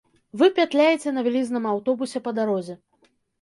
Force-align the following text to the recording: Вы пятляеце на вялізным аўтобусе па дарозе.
Вы 0.41 0.45
пятляеце 0.59 1.13
на 1.17 1.21
вялізным 1.27 1.67
аўтобусе 1.73 2.23
па 2.29 2.35
дарозе. 2.41 2.79